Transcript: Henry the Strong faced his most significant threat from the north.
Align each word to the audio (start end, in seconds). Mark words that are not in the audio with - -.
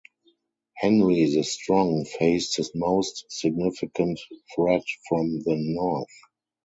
Henry 0.77 1.31
the 1.31 1.43
Strong 1.43 2.05
faced 2.05 2.55
his 2.57 2.71
most 2.73 3.25
significant 3.29 4.19
threat 4.55 4.81
from 5.07 5.41
the 5.41 5.55
north. 5.59 6.07